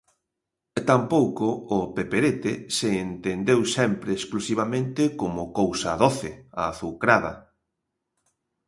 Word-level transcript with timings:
Tampouco 0.89 1.47
o 1.77 1.79
peperete 1.97 2.53
se 2.77 2.89
entendeu 3.07 3.59
sempre 3.77 4.09
exclusivamente 4.13 5.03
como 5.21 5.41
cousa 5.59 5.91
doce, 6.03 6.31
azucrada. 6.67 7.33